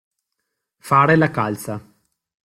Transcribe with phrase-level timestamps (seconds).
[0.79, 1.79] Fare la calza.